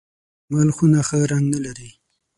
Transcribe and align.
د 0.47 0.49
اېمل 0.51 0.69
خونه 0.75 0.99
ښه 1.07 1.17
رنګ 1.31 1.45
نه 1.53 1.59
لري. 1.65 1.89